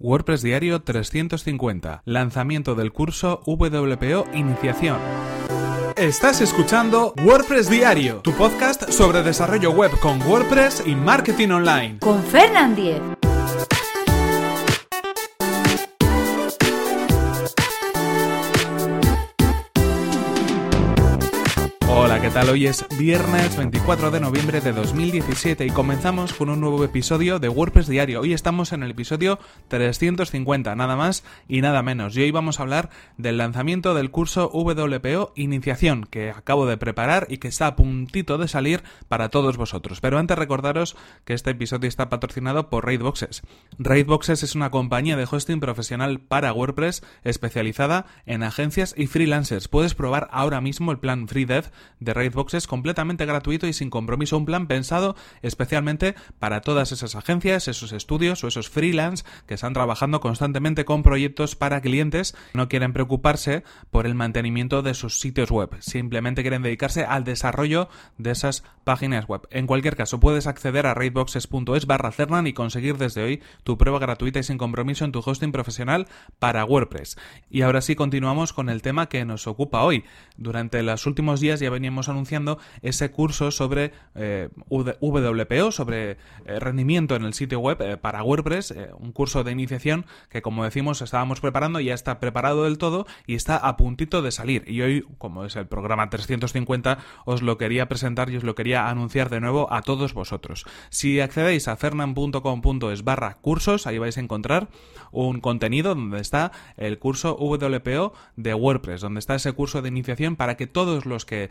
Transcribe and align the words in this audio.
WordPress 0.00 0.40
Diario 0.40 0.80
350. 0.80 2.02
Lanzamiento 2.06 2.74
del 2.74 2.90
curso 2.90 3.42
WPO 3.44 4.28
Iniciación. 4.32 4.96
Estás 5.94 6.40
escuchando 6.40 7.12
WordPress 7.22 7.68
Diario, 7.68 8.20
tu 8.22 8.32
podcast 8.32 8.90
sobre 8.90 9.22
desarrollo 9.22 9.72
web 9.72 9.90
con 10.00 10.22
WordPress 10.22 10.84
y 10.86 10.94
marketing 10.94 11.50
online. 11.50 11.98
Con 11.98 12.22
Fernand 12.22 12.76
Diez. 12.76 13.02
Hoy 22.32 22.66
es 22.66 22.86
viernes 22.96 23.56
24 23.56 24.10
de 24.10 24.18
noviembre 24.18 24.60
de 24.60 24.72
2017 24.72 25.66
y 25.66 25.70
comenzamos 25.70 26.32
con 26.32 26.48
un 26.48 26.60
nuevo 26.60 26.82
episodio 26.84 27.38
de 27.38 27.48
WordPress 27.48 27.86
Diario. 27.86 28.20
Hoy 28.20 28.32
estamos 28.32 28.72
en 28.72 28.82
el 28.82 28.92
episodio 28.92 29.38
350, 29.68 30.74
nada 30.74 30.96
más 30.96 31.22
y 31.48 31.60
nada 31.60 31.82
menos. 31.82 32.16
Y 32.16 32.22
hoy 32.22 32.30
vamos 32.30 32.58
a 32.58 32.62
hablar 32.62 32.90
del 33.18 33.36
lanzamiento 33.36 33.94
del 33.94 34.10
curso 34.10 34.48
WPO 34.48 35.32
Iniciación 35.36 36.04
que 36.04 36.30
acabo 36.30 36.66
de 36.66 36.76
preparar 36.76 37.26
y 37.28 37.38
que 37.38 37.48
está 37.48 37.66
a 37.66 37.76
puntito 37.76 38.38
de 38.38 38.48
salir 38.48 38.82
para 39.08 39.28
todos 39.28 39.56
vosotros. 39.56 40.00
Pero 40.00 40.18
antes 40.18 40.38
recordaros 40.38 40.96
que 41.24 41.34
este 41.34 41.50
episodio 41.50 41.88
está 41.88 42.08
patrocinado 42.08 42.70
por 42.70 42.86
Raidboxes. 42.86 43.42
Raidboxes 43.78 44.42
es 44.42 44.54
una 44.54 44.70
compañía 44.70 45.16
de 45.16 45.28
hosting 45.30 45.60
profesional 45.60 46.20
para 46.20 46.52
WordPress 46.52 47.02
especializada 47.22 48.06
en 48.24 48.42
agencias 48.42 48.94
y 48.96 49.08
freelancers. 49.08 49.68
Puedes 49.68 49.94
probar 49.94 50.28
ahora 50.32 50.60
mismo 50.60 50.90
el 50.90 50.98
plan 50.98 51.28
FreeDev 51.28 51.70
de 51.98 52.14
Raidbox 52.20 52.52
es 52.52 52.66
completamente 52.66 53.24
gratuito 53.24 53.66
y 53.66 53.72
sin 53.72 53.88
compromiso, 53.88 54.36
un 54.36 54.44
plan 54.44 54.66
pensado 54.66 55.16
especialmente 55.40 56.14
para 56.38 56.60
todas 56.60 56.92
esas 56.92 57.16
agencias, 57.16 57.66
esos 57.66 57.92
estudios 57.92 58.44
o 58.44 58.48
esos 58.48 58.68
freelance 58.68 59.24
que 59.46 59.54
están 59.54 59.72
trabajando 59.72 60.20
constantemente 60.20 60.84
con 60.84 61.02
proyectos 61.02 61.56
para 61.56 61.80
clientes, 61.80 62.36
no 62.52 62.68
quieren 62.68 62.92
preocuparse 62.92 63.64
por 63.90 64.04
el 64.04 64.14
mantenimiento 64.14 64.82
de 64.82 64.92
sus 64.92 65.18
sitios 65.18 65.50
web, 65.50 65.70
simplemente 65.80 66.42
quieren 66.42 66.60
dedicarse 66.60 67.06
al 67.06 67.24
desarrollo 67.24 67.88
de 68.18 68.32
esas 68.32 68.64
páginas 68.84 69.26
web. 69.26 69.48
En 69.50 69.66
cualquier 69.66 69.96
caso, 69.96 70.20
puedes 70.20 70.46
acceder 70.46 70.86
a 70.86 70.92
raidboxes.es 70.92 71.86
barra 71.86 72.12
Cernan 72.12 72.46
y 72.46 72.52
conseguir 72.52 72.98
desde 72.98 73.22
hoy 73.22 73.42
tu 73.64 73.78
prueba 73.78 73.98
gratuita 73.98 74.40
y 74.40 74.42
sin 74.42 74.58
compromiso 74.58 75.06
en 75.06 75.12
tu 75.12 75.22
hosting 75.24 75.52
profesional 75.52 76.06
para 76.38 76.66
WordPress. 76.66 77.16
Y 77.48 77.62
ahora 77.62 77.80
sí 77.80 77.96
continuamos 77.96 78.52
con 78.52 78.68
el 78.68 78.82
tema 78.82 79.08
que 79.08 79.24
nos 79.24 79.46
ocupa 79.46 79.84
hoy. 79.84 80.04
Durante 80.36 80.82
los 80.82 81.06
últimos 81.06 81.40
días 81.40 81.60
ya 81.60 81.70
veníamos 81.70 82.09
anunciando 82.10 82.58
ese 82.82 83.10
curso 83.10 83.50
sobre 83.50 83.92
eh, 84.14 84.48
WPO, 84.68 85.72
sobre 85.72 86.12
eh, 86.12 86.16
rendimiento 86.58 87.16
en 87.16 87.24
el 87.24 87.34
sitio 87.34 87.60
web 87.60 87.80
eh, 87.80 87.96
para 87.96 88.22
WordPress, 88.22 88.74
un 88.98 89.12
curso 89.12 89.44
de 89.44 89.52
iniciación 89.52 90.06
que 90.28 90.42
como 90.42 90.64
decimos 90.64 91.02
estábamos 91.02 91.40
preparando, 91.40 91.80
ya 91.80 91.94
está 91.94 92.20
preparado 92.20 92.64
del 92.64 92.78
todo 92.78 93.06
y 93.26 93.34
está 93.34 93.56
a 93.56 93.76
puntito 93.76 94.22
de 94.22 94.30
salir. 94.32 94.64
Y 94.66 94.82
hoy, 94.82 95.04
como 95.18 95.44
es 95.44 95.56
el 95.56 95.66
programa 95.66 96.10
350, 96.10 96.98
os 97.24 97.42
lo 97.42 97.58
quería 97.58 97.88
presentar 97.88 98.30
y 98.30 98.36
os 98.36 98.44
lo 98.44 98.54
quería 98.54 98.88
anunciar 98.88 99.30
de 99.30 99.40
nuevo 99.40 99.72
a 99.72 99.82
todos 99.82 100.14
vosotros. 100.14 100.66
Si 100.90 101.20
accedéis 101.20 101.68
a 101.68 101.76
fernan.com.es 101.76 103.04
barra 103.04 103.34
cursos, 103.40 103.86
ahí 103.86 103.98
vais 103.98 104.16
a 104.16 104.20
encontrar 104.20 104.68
un 105.12 105.40
contenido 105.40 105.94
donde 105.94 106.20
está 106.20 106.52
el 106.76 106.98
curso 106.98 107.36
WPO 107.36 108.12
de 108.36 108.54
WordPress, 108.54 109.00
donde 109.00 109.20
está 109.20 109.34
ese 109.34 109.52
curso 109.52 109.82
de 109.82 109.88
iniciación 109.88 110.36
para 110.36 110.56
que 110.56 110.66
todos 110.66 111.06
los 111.06 111.24
que 111.24 111.50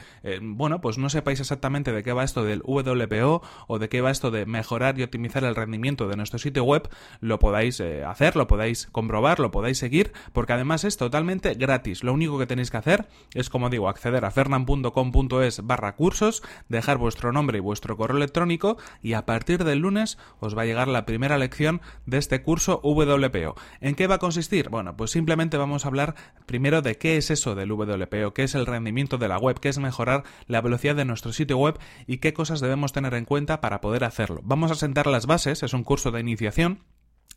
bueno, 0.56 0.82
pues 0.82 0.98
no 0.98 1.10
sepáis 1.10 1.40
exactamente 1.40 1.92
de 1.92 2.04
qué 2.04 2.14
va 2.14 2.24
esto 2.24 2.44
del 2.44 2.62
WPO 2.64 3.42
o 3.68 3.80
de 3.80 3.90
qué 3.90 4.02
va 4.02 4.12
esto 4.12 4.32
de 4.32 4.46
mejorar 4.46 4.98
y 4.98 5.04
optimizar 5.04 5.44
el 5.44 5.56
rendimiento 5.56 6.08
de 6.08 6.16
nuestro 6.16 6.40
sitio 6.40 6.64
web, 6.64 6.90
lo 7.20 7.40
podáis 7.40 7.80
eh, 7.80 8.04
hacer, 8.04 8.36
lo 8.36 8.48
podáis 8.48 8.88
comprobar, 8.88 9.40
lo 9.40 9.52
podáis 9.52 9.78
seguir, 9.78 10.14
porque 10.34 10.54
además 10.54 10.84
es 10.84 10.98
totalmente 10.98 11.54
gratis. 11.54 12.04
Lo 12.04 12.14
único 12.14 12.40
que 12.40 12.48
tenéis 12.48 12.72
que 12.72 12.78
hacer 12.78 13.08
es, 13.34 13.50
como 13.50 13.70
digo, 13.70 13.90
acceder 13.90 14.26
a 14.26 14.32
fernan.com.es 14.32 15.66
barra 15.66 15.96
cursos, 15.96 16.42
dejar 16.70 16.98
vuestro 16.98 17.32
nombre 17.32 17.58
y 17.58 17.62
vuestro 17.62 17.98
correo 17.98 18.18
electrónico 18.18 18.78
y 19.02 19.14
a 19.14 19.26
partir 19.26 19.64
del 19.64 19.80
lunes 19.80 20.18
os 20.40 20.58
va 20.58 20.64
a 20.64 20.66
llegar 20.66 20.88
la 20.88 21.06
primera 21.06 21.38
lección 21.38 21.82
de 22.06 22.18
este 22.18 22.42
curso 22.42 22.80
WPO. 22.84 23.56
¿En 23.82 23.96
qué 23.96 24.08
va 24.08 24.16
a 24.16 24.20
consistir? 24.20 24.70
Bueno, 24.70 24.96
pues 24.96 25.12
simplemente 25.12 25.58
vamos 25.58 25.86
a 25.86 25.90
hablar 25.90 26.16
primero 26.46 26.82
de 26.82 26.98
qué 26.98 27.18
es 27.18 27.32
eso 27.32 27.56
del 27.56 27.72
WPO, 27.72 28.34
qué 28.34 28.44
es 28.44 28.56
el 28.56 28.66
rendimiento 28.66 29.18
de 29.18 29.28
la 29.28 29.38
web, 29.38 29.60
qué 29.60 29.70
es 29.70 29.78
mejor 29.78 29.90
mejorar 29.90 30.24
la 30.48 30.62
velocidad 30.62 30.96
de 30.96 31.06
nuestro 31.06 31.34
sitio 31.34 31.58
web 31.58 31.80
y 32.08 32.18
qué 32.18 32.34
cosas 32.34 32.60
debemos 32.60 32.94
tener 32.94 33.14
en 33.14 33.26
cuenta 33.26 33.62
para 33.62 33.82
poder 33.82 34.04
hacerlo. 34.04 34.42
Vamos 34.44 34.72
a 34.72 34.76
sentar 34.76 35.08
las 35.08 35.26
bases, 35.26 35.64
es 35.64 35.74
un 35.74 35.84
curso 35.84 36.12
de 36.12 36.20
iniciación 36.20 36.84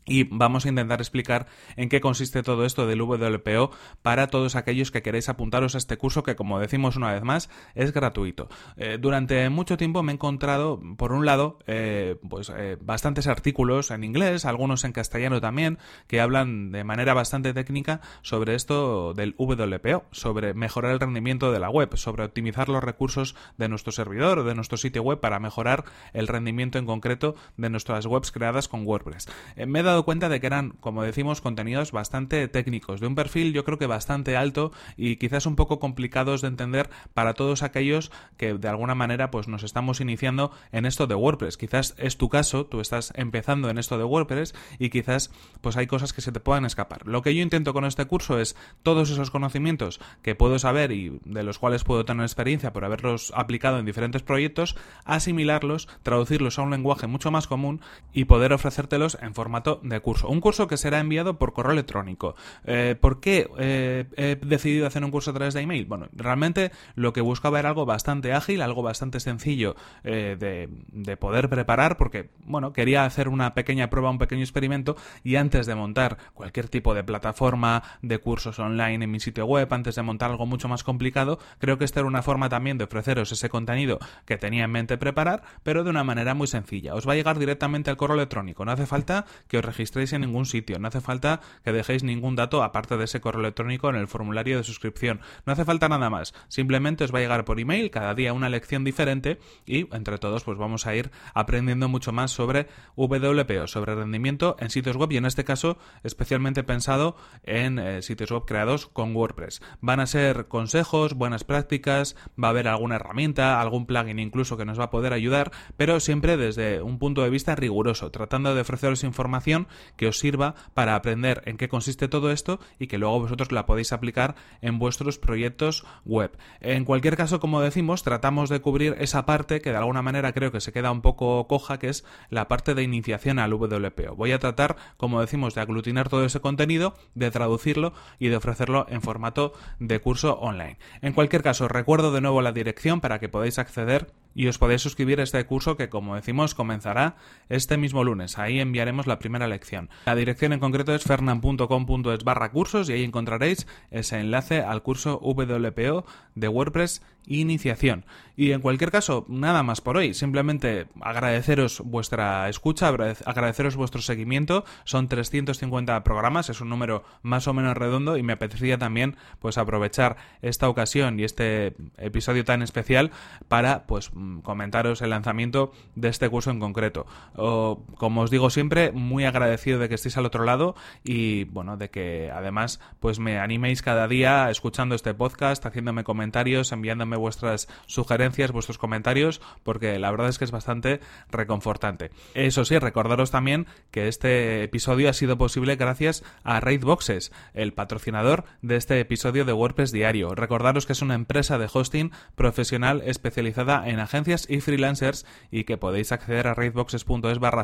y 0.05 0.25
vamos 0.25 0.67
a 0.67 0.69
intentar 0.69 1.01
explicar 1.01 1.47
en 1.77 1.89
qué 1.89 2.01
consiste 2.01 2.43
todo 2.43 2.65
esto 2.65 2.87
del 2.87 3.01
WPO 3.03 3.71
para 4.03 4.27
todos 4.29 4.57
aquellos 4.57 4.91
que 4.91 5.03
queréis 5.03 5.29
apuntaros 5.29 5.75
a 5.75 5.79
este 5.79 5.97
curso 5.97 6.23
que, 6.23 6.35
como 6.35 6.59
decimos 6.59 6.97
una 6.97 7.13
vez 7.13 7.23
más, 7.23 7.51
es 7.75 7.93
gratuito. 7.93 8.49
Eh, 8.77 8.99
durante 9.01 9.49
mucho 9.49 9.77
tiempo 9.77 10.03
me 10.03 10.13
he 10.13 10.15
encontrado, 10.15 10.81
por 10.97 11.13
un 11.13 11.25
lado, 11.25 11.59
eh, 11.67 12.17
pues 12.29 12.51
eh, 12.55 12.77
bastantes 12.81 13.27
artículos 13.27 13.91
en 13.91 14.03
inglés, 14.05 14.45
algunos 14.45 14.85
en 14.85 14.93
castellano 14.93 15.41
también, 15.41 15.79
que 16.09 16.21
hablan 16.21 16.73
de 16.73 16.85
manera 16.85 17.15
bastante 17.15 17.55
técnica 17.55 18.01
sobre 18.23 18.55
esto 18.55 19.15
del 19.15 19.35
WPO, 19.39 20.05
sobre 20.11 20.55
mejorar 20.55 20.93
el 20.93 21.01
rendimiento 21.01 21.53
de 21.53 21.61
la 21.61 21.71
web, 21.71 21.97
sobre 21.97 22.25
optimizar 22.25 22.69
los 22.69 22.83
recursos 22.83 23.37
de 23.57 23.69
nuestro 23.69 23.93
servidor 23.93 24.41
o 24.41 24.45
de 24.45 24.55
nuestro 24.55 24.79
sitio 24.79 25.03
web 25.03 25.21
para 25.21 25.39
mejorar 25.39 25.85
el 26.13 26.27
rendimiento 26.27 26.79
en 26.79 26.87
concreto 26.87 27.37
de 27.57 27.71
nuestras 27.71 28.07
webs 28.07 28.33
creadas 28.33 28.69
con 28.69 28.87
WordPress. 28.87 29.29
me 29.67 29.81
he 29.81 29.83
dado 29.83 29.92
cuenta 30.05 30.29
de 30.29 30.41
que 30.41 30.47
eran, 30.47 30.71
como 30.81 31.03
decimos, 31.03 31.41
contenidos 31.41 31.93
bastante 31.93 32.49
técnicos, 32.49 33.01
de 33.01 33.07
un 33.07 33.15
perfil 33.15 33.53
yo 33.53 33.65
creo 33.65 33.79
que 33.79 33.87
bastante 33.87 34.37
alto 34.37 34.73
y 34.97 35.17
quizás 35.17 35.47
un 35.47 35.57
poco 35.57 35.79
complicados 35.79 36.41
de 36.41 36.49
entender 36.49 36.91
para 37.15 37.35
todos 37.35 37.63
aquellos 37.63 38.11
que 38.37 38.55
de 38.55 38.69
alguna 38.69 38.95
manera 38.95 39.31
pues 39.31 39.49
nos 39.49 39.63
estamos 39.63 40.01
iniciando 40.01 40.53
en 40.73 40.87
esto 40.87 41.07
de 41.07 41.15
WordPress. 41.15 41.57
Quizás 41.57 41.95
es 41.99 42.17
tu 42.17 42.29
caso, 42.29 42.67
tú 42.67 42.81
estás 42.81 43.13
empezando 43.17 43.71
en 43.71 43.79
esto 43.79 43.99
de 43.99 44.05
WordPress 44.05 44.55
y 44.79 44.91
quizás 44.91 45.31
pues 45.61 45.77
hay 45.77 45.87
cosas 45.87 46.13
que 46.13 46.21
se 46.21 46.33
te 46.33 46.41
puedan 46.41 46.65
escapar. 46.65 47.07
Lo 47.07 47.23
que 47.23 47.35
yo 47.35 47.43
intento 47.43 47.73
con 47.73 47.85
este 47.85 48.07
curso 48.07 48.39
es 48.39 48.57
todos 48.83 49.11
esos 49.11 49.31
conocimientos 49.31 50.01
que 50.23 50.35
puedo 50.35 50.59
saber 50.59 50.93
y 50.93 51.21
de 51.25 51.43
los 51.43 51.59
cuales 51.59 51.85
puedo 51.85 52.05
tener 52.05 52.25
experiencia 52.25 52.73
por 52.73 52.85
haberlos 52.85 53.33
aplicado 53.37 53.79
en 53.79 53.87
diferentes 53.87 54.23
proyectos, 54.23 54.77
asimilarlos, 55.05 55.89
traducirlos 56.03 56.59
a 56.59 56.63
un 56.63 56.71
lenguaje 56.71 57.07
mucho 57.07 57.31
más 57.31 57.47
común 57.47 57.81
y 58.13 58.25
poder 58.25 58.53
ofrecértelos 58.53 59.19
en 59.21 59.35
formato 59.35 59.81
de 59.83 60.01
curso. 60.01 60.29
Un 60.29 60.41
curso 60.41 60.67
que 60.67 60.77
será 60.77 61.01
enviado 61.01 61.39
por 61.39 61.53
correo 61.53 61.73
electrónico. 61.73 62.35
Eh, 62.65 62.97
¿Por 63.01 63.21
qué 63.21 63.49
eh, 63.59 64.07
he 64.17 64.37
decidido 64.37 64.87
hacer 64.87 65.05
un 65.05 65.11
curso 65.11 65.31
a 65.31 65.35
través 65.35 65.55
de 65.55 65.61
email? 65.61 65.87
Bueno, 65.87 66.09
realmente 66.13 66.73
lo 66.95 67.13
que 67.13 67.21
buscaba 67.21 67.59
era 67.59 67.69
algo 67.71 67.85
bastante 67.87 68.33
ágil, 68.33 68.63
algo 68.63 68.83
bastante 68.83 69.21
sencillo 69.21 69.77
eh, 70.05 70.37
de, 70.39 70.69
de, 70.89 71.17
poder 71.17 71.49
preparar, 71.49 71.97
porque, 71.97 72.31
bueno, 72.45 72.73
quería 72.73 73.05
hacer 73.05 73.29
una 73.29 73.55
pequeña 73.55 73.91
prueba, 73.91 74.11
un 74.11 74.19
pequeño 74.19 74.43
experimento, 74.43 74.97
y 75.25 75.37
antes 75.37 75.67
de 75.67 75.75
montar 75.75 76.19
cualquier 76.35 76.69
tipo 76.69 76.95
de 76.95 77.05
plataforma 77.05 77.83
de 78.03 78.19
cursos 78.19 78.59
online 78.59 79.05
en 79.05 79.11
mi 79.11 79.21
sitio 79.21 79.47
web, 79.47 79.73
antes 79.73 79.95
de 79.95 80.03
montar 80.03 80.31
algo 80.31 80.47
mucho 80.47 80.69
más 80.69 80.85
complicado, 80.85 81.39
creo 81.59 81.79
que 81.79 81.85
esta 81.85 82.01
era 82.01 82.09
una 82.09 82.23
forma 82.23 82.49
también 82.49 82.79
de 82.79 82.85
ofreceros 82.85 83.33
ese 83.33 83.49
contenido 83.49 83.99
que 84.25 84.39
tenía 84.39 84.65
en 84.65 84.71
mente 84.71 84.99
preparar, 84.99 85.43
pero 85.63 85.85
de 85.85 85.91
una 85.91 86.05
manera 86.05 86.35
muy 86.35 86.47
sencilla. 86.47 86.95
Os 86.95 87.07
va 87.07 87.13
a 87.13 87.17
llegar 87.17 87.39
directamente 87.39 87.91
al 87.91 87.97
correo 87.97 88.17
electrónico, 88.17 88.65
no 88.65 88.73
hace 88.73 88.87
falta 88.87 89.27
que 89.49 89.59
os 89.59 89.65
registréis 89.73 90.13
en 90.13 90.21
ningún 90.21 90.47
sitio, 90.47 90.79
no 90.79 90.89
hace 90.89 91.01
falta 91.01 91.41
que 91.65 91.73
dejéis 91.73 92.03
ningún 92.03 92.37
dato 92.37 92.63
aparte 92.63 92.97
de 92.97 93.05
ese 93.05 93.21
correo 93.21 93.41
electrónico 93.41 93.89
en 93.89 93.97
el 93.97 94.07
formulario 94.07 94.59
de 94.59 94.65
suscripción, 94.65 95.21
no 95.47 95.53
hace 95.53 95.65
falta 95.65 95.89
nada 95.89 96.11
más, 96.11 96.35
simplemente 96.49 97.05
os 97.05 97.15
va 97.15 97.19
a 97.19 97.23
llegar 97.23 97.45
por 97.45 97.59
email 97.59 97.91
cada 97.91 98.15
día 98.15 98.33
una 98.33 98.49
lección 98.49 98.85
diferente 98.85 99.39
y 99.67 99.89
entre 99.95 100.19
todos 100.19 100.45
pues 100.45 100.59
vamos 100.59 100.87
a 100.87 100.95
ir 100.95 101.11
aprendiendo 101.35 101.89
mucho 101.89 102.13
más 102.13 102.31
sobre 102.31 102.69
WPO, 102.97 103.67
sobre 103.67 103.95
rendimiento 103.95 104.57
en 104.61 104.71
sitios 104.71 104.97
web 104.97 105.11
y 105.13 105.17
en 105.17 105.27
este 105.27 105.45
caso 105.45 105.79
especialmente 106.03 106.63
pensado 106.63 107.17
en 107.43 107.79
eh, 107.79 108.03
sitios 108.03 108.31
web 108.31 108.45
creados 108.47 108.87
con 108.87 109.17
WordPress. 109.17 109.63
Van 109.81 110.01
a 110.01 110.07
ser 110.07 110.49
consejos, 110.49 111.15
buenas 111.15 111.45
prácticas, 111.45 112.17
va 112.43 112.49
a 112.49 112.51
haber 112.51 112.69
alguna 112.69 112.97
herramienta, 112.97 113.61
algún 113.61 113.87
plugin 113.87 114.19
incluso 114.19 114.57
que 114.57 114.65
nos 114.65 114.79
va 114.79 114.85
a 114.85 114.91
poder 114.91 115.13
ayudar, 115.13 115.51
pero 115.77 116.01
siempre 116.01 116.37
desde 116.37 116.83
un 116.83 116.99
punto 116.99 117.23
de 117.23 117.31
vista 117.31 117.55
riguroso, 117.55 118.11
tratando 118.11 118.55
de 118.55 118.61
ofreceros 118.61 119.05
información 119.05 119.62
que 119.97 120.09
os 120.09 120.19
sirva 120.19 120.55
para 120.75 120.95
aprender 120.95 121.43
en 121.47 121.57
qué 121.57 121.69
consiste 121.69 122.09
todo 122.09 122.31
esto 122.31 122.61
y 122.79 122.87
que 122.87 122.99
luego 122.99 123.21
vosotros 123.21 123.53
la 123.53 123.67
podéis 123.67 123.93
aplicar 123.93 124.35
en 124.61 124.79
vuestros 124.79 125.19
proyectos 125.19 125.85
web. 126.05 126.37
En 126.61 126.85
cualquier 126.85 127.17
caso, 127.17 127.41
como 127.41 127.61
decimos, 127.61 128.03
tratamos 128.03 128.49
de 128.49 128.61
cubrir 128.61 128.97
esa 128.99 129.27
parte 129.27 129.61
que 129.61 129.71
de 129.71 129.77
alguna 129.77 130.03
manera 130.03 130.33
creo 130.33 130.53
que 130.53 130.61
se 130.61 130.73
queda 130.73 130.91
un 130.91 131.03
poco 131.03 131.47
coja, 131.47 131.79
que 131.79 131.89
es 131.89 132.05
la 132.31 132.49
parte 132.49 132.75
de 132.75 132.83
iniciación 132.83 133.39
al 133.39 133.53
WPO. 133.53 134.17
Voy 134.17 134.33
a 134.33 134.39
tratar, 134.39 134.77
como 134.97 135.21
decimos, 135.21 135.55
de 135.55 135.61
aglutinar 135.61 136.09
todo 136.09 136.25
ese 136.25 136.41
contenido, 136.41 136.95
de 137.15 137.31
traducirlo 137.31 137.93
y 138.19 138.29
de 138.29 138.37
ofrecerlo 138.37 138.87
en 138.89 139.03
formato 139.03 139.53
de 139.79 140.01
curso 140.01 140.39
online. 140.39 140.79
En 141.01 141.13
cualquier 141.13 141.43
caso, 141.43 141.69
recuerdo 141.69 142.13
de 142.13 142.21
nuevo 142.21 142.43
la 142.43 142.53
dirección 142.53 143.01
para 143.01 143.19
que 143.19 143.29
podáis 143.29 143.59
acceder 143.59 144.13
y 144.35 144.47
os 144.49 144.59
podéis 144.59 144.83
suscribir 144.83 145.21
a 145.21 145.23
este 145.23 145.45
curso 145.47 145.77
que, 145.77 145.89
como 145.89 146.15
decimos, 146.15 146.55
comenzará 146.55 147.17
este 147.49 147.77
mismo 147.77 148.05
lunes. 148.05 148.39
Ahí 148.39 148.61
enviaremos 148.61 149.07
la 149.07 149.19
primera 149.19 149.49
lección. 149.49 149.91
La 150.07 150.15
dirección 150.15 150.53
en 150.53 150.61
concreto 150.61 150.95
es 150.95 151.05
fernan.com.es 151.05 152.25
barra 152.25 152.51
cursos 152.53 152.89
y 152.89 152.93
ahí 152.93 153.05
encontraréis 153.05 153.67
ese 153.91 154.21
enlace 154.21 154.61
al 154.61 154.83
curso 154.83 155.19
WPO 155.23 156.05
de 156.35 156.49
WordPress 156.49 157.03
Iniciación. 157.27 158.05
Y 158.37 158.51
en 158.51 158.61
cualquier 158.61 158.91
caso, 158.91 159.27
nada 159.29 159.63
más 159.63 159.81
por 159.81 159.97
hoy. 159.97 160.13
Simplemente 160.13 160.89
agradeceros 161.01 161.81
vuestra 161.85 162.49
escucha, 162.49 162.89
agradeceros 162.89 163.77
vuestro 163.77 164.03
seguimiento. 164.03 164.65
Son 164.85 165.07
350 165.07 166.03
programas, 166.03 166.51
es 166.51 166.61
un 166.61 166.69
número 166.69 167.05
más 167.23 167.47
o 167.47 167.55
menos 167.55 167.77
redondo 167.77 168.17
y 168.17 168.25
me 168.25 168.33
apetecía 168.33 168.77
también 168.77 169.17
pues 169.39 169.57
aprovechar 169.57 170.17
esta 170.41 170.69
ocasión 170.69 171.21
y 171.21 171.25
este 171.25 171.77
episodio 171.97 172.45
tan 172.45 172.63
especial 172.63 173.13
para 173.47 173.87
pues 173.87 174.11
comentaros 174.43 175.03
el 175.03 175.11
lanzamiento 175.11 175.73
de 175.95 176.09
este 176.09 176.29
curso 176.29 176.51
en 176.51 176.61
concreto. 176.61 177.07
como 177.35 178.23
os 178.23 178.31
digo 178.31 178.51
siempre, 178.51 178.93
muy 178.93 179.25
agradecido 179.25 179.79
de 179.79 179.89
que 179.89 179.95
estéis 179.95 180.17
al 180.17 180.27
otro 180.27 180.45
lado 180.45 180.75
y 181.05 181.45
bueno, 181.45 181.77
de 181.77 181.91
que 181.91 182.31
además 182.33 182.81
pues 183.01 183.19
me 183.19 183.39
animéis 183.39 183.83
cada 183.83 184.09
día 184.09 184.51
escuchando 184.51 184.95
este 184.95 185.15
podcast, 185.15 185.65
haciéndome 185.65 186.05
comentarios, 186.05 186.73
enviándome 186.73 187.17
vuestras 187.17 187.69
sugerencias, 187.87 188.53
vuestros 188.53 188.79
comentarios, 188.79 189.41
porque 189.63 189.99
la 189.99 190.11
verdad 190.11 190.29
es 190.29 190.39
que 190.39 190.45
es 190.45 190.51
bastante 190.51 191.01
reconfortante. 191.31 192.11
Eso 192.35 192.65
sí, 192.65 192.79
recordaros 192.79 193.31
también 193.31 193.67
que 193.91 194.09
este 194.09 194.63
episodio 194.63 195.09
ha 195.09 195.13
sido 195.13 195.39
posible 195.39 195.77
gracias 195.77 196.25
a 196.45 196.61
Raidboxes, 196.61 197.33
el 197.55 197.73
patrocinador 197.73 198.45
de 198.63 198.77
este 198.77 199.01
episodio 199.01 199.45
de 199.45 199.53
WordPress 199.53 199.93
Diario. 199.93 200.35
Recordaros 200.35 200.87
que 200.87 200.93
es 200.93 201.03
una 201.03 201.15
empresa 201.15 201.59
de 201.59 201.69
hosting 201.73 202.13
profesional 202.35 203.03
especializada 203.05 203.89
en 203.89 204.01
agencias 204.13 204.47
y 204.51 204.61
freelancers 204.61 205.25
y 205.51 205.65
que 205.65 205.79
podéis 205.79 206.13
acceder 206.13 206.47
a 206.47 206.55
raidboxes.es 206.55 207.39
barra 207.39 207.63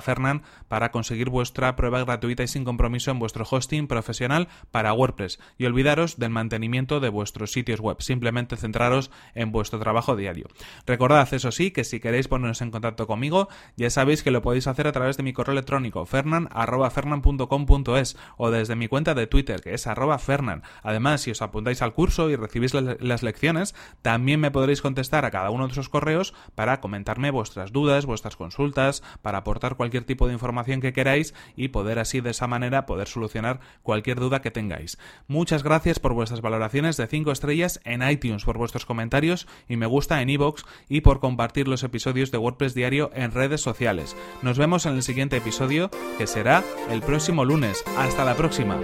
para 0.69 0.91
conseguir 0.91 1.29
vuestra 1.29 1.77
prueba 1.77 2.03
gratuita 2.05 2.43
y 2.43 2.49
sin 2.49 2.65
compromiso 2.65 3.11
en 3.11 3.19
vuestro 3.19 3.47
hosting 3.49 3.87
profesional 3.87 4.49
para 4.71 4.95
WordPress. 4.95 5.39
Y 5.59 5.67
olvidaros 5.67 6.19
del 6.19 6.31
mantenimiento 6.31 7.01
de 7.01 7.11
vuestros 7.11 7.53
sitios 7.53 7.81
web, 7.81 8.01
simplemente 8.01 8.57
centraros 8.57 9.11
en 9.35 9.53
vuestro 9.53 9.79
trabajo 9.79 10.17
diario. 10.17 10.47
Recordad, 10.87 11.29
eso 11.35 11.53
sí, 11.53 11.71
que 11.71 11.85
si 11.85 12.01
queréis 12.01 12.29
poneros 12.29 12.63
en 12.63 12.71
contacto 12.71 13.07
conmigo, 13.07 13.51
ya 13.77 13.91
sabéis 13.91 14.23
que 14.23 14.31
lo 14.31 14.41
podéis 14.41 14.67
hacer 14.67 14.87
a 14.87 14.93
través 14.93 15.19
de 15.19 15.23
mi 15.23 15.35
correo 15.35 15.53
electrónico 15.53 16.07
fernan.fernan.com.es 16.07 18.17
o 18.39 18.51
desde 18.51 18.77
mi 18.77 18.89
cuenta 18.89 19.15
de 19.15 19.27
Twitter, 19.27 19.61
que 19.61 19.75
es 19.75 19.87
arroba 19.87 20.19
fernan. 20.19 20.63
Además, 20.83 21.21
si 21.21 21.31
os 21.31 21.43
apuntáis 21.43 21.83
al 21.83 21.93
curso 21.93 22.31
y 22.31 22.37
recibís 22.37 22.73
las 22.73 23.23
lecciones, 23.23 23.75
también 24.01 24.41
me 24.41 24.51
podréis 24.51 24.81
contestar 24.81 25.27
a 25.27 25.31
cada 25.31 25.51
uno 25.51 25.67
de 25.67 25.73
esos 25.73 25.91
correos 25.91 26.33
para 26.55 26.81
comentarme 26.81 27.31
vuestras 27.31 27.73
dudas, 27.73 28.07
vuestras 28.07 28.37
consultas, 28.37 29.03
para 29.23 29.39
aportar 29.39 29.77
cualquier 29.77 30.05
tipo 30.05 30.27
de 30.27 30.35
información 30.35 30.81
que 30.81 30.93
queráis 30.93 31.35
y 31.57 31.69
poder 31.69 31.99
así 31.99 32.21
de 32.21 32.31
esa 32.31 32.47
manera 32.47 32.87
poder 32.87 33.09
solucionar 33.09 33.61
cualquier 33.83 34.19
duda 34.19 34.41
que 34.43 34.51
tengáis. 34.51 34.99
Muchas 35.27 35.63
gracias 35.63 35.99
por 35.99 36.15
vuestras 36.15 36.41
valoraciones 36.41 36.97
de 36.97 37.07
5 37.07 37.33
estrellas 37.33 37.81
en 37.85 38.09
iTunes, 38.09 38.45
por 38.45 38.59
vuestros 38.59 38.87
comentarios 38.87 39.47
y 39.69 39.77
me 39.77 39.87
gusta 39.87 40.23
en 40.23 40.31
iVoox 40.31 40.65
y 40.89 41.01
por 41.01 41.21
compartir 41.21 41.69
los 41.69 41.83
episodios 41.83 42.31
de 42.31 42.39
WordPress 42.39 42.75
Diario 42.75 43.11
en 43.15 43.33
redes 43.33 43.61
sociales. 43.61 44.17
Nos 44.43 44.59
vemos 44.59 44.87
en 44.87 44.95
el 44.95 45.03
siguiente 45.03 45.37
episodio 45.37 45.91
que 46.17 46.27
será 46.27 46.63
el 46.91 47.03
próximo 47.03 47.45
lunes. 47.45 47.85
Hasta 47.97 48.25
la 48.25 48.35
próxima. 48.35 48.81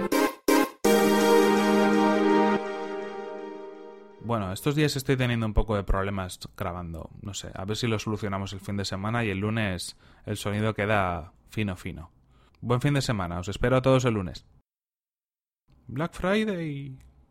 Bueno, 4.25 4.51
estos 4.51 4.73
días 4.73 4.95
estoy 4.95 5.17
teniendo 5.17 5.45
un 5.45 5.53
poco 5.53 5.75
de 5.75 5.83
problemas 5.83 6.39
grabando. 6.57 7.11
No 7.21 7.35
sé, 7.35 7.51
a 7.53 7.63
ver 7.63 7.77
si 7.77 7.85
lo 7.85 7.99
solucionamos 7.99 8.53
el 8.53 8.59
fin 8.59 8.75
de 8.75 8.83
semana 8.83 9.23
y 9.23 9.29
el 9.29 9.37
lunes 9.37 9.97
el 10.25 10.35
sonido 10.35 10.73
queda 10.73 11.31
fino, 11.49 11.75
fino. 11.75 12.09
Buen 12.59 12.81
fin 12.81 12.95
de 12.95 13.03
semana, 13.03 13.37
os 13.37 13.49
espero 13.49 13.77
a 13.77 13.83
todos 13.83 14.03
el 14.05 14.15
lunes. 14.15 14.43
Black 15.85 16.13
Friday. 16.13 16.97